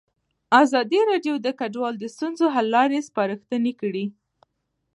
[0.61, 4.05] ازادي راډیو د کډوال د ستونزو حل لارې سپارښتنې کړي.